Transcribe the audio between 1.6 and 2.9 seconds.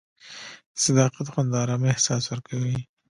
ارامۍ احساس ورکوي.